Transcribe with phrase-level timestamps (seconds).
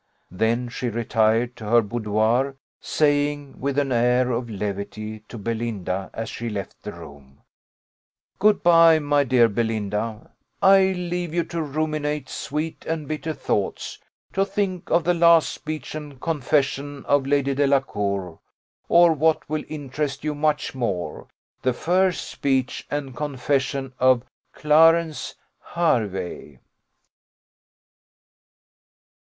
[0.31, 6.27] Then she retired to her boudoir, saying, with an air of levity, to Belinda as
[6.27, 7.41] she left the room,
[8.39, 13.99] "Good bye, my dear Belinda; I leave you to ruminate sweet and bitter thoughts;
[14.33, 18.39] to think of the last speech and confession of Lady Delacour,
[18.89, 21.27] or what will interest you much more,
[21.61, 26.57] the first speech and confession of Clarence Hervey."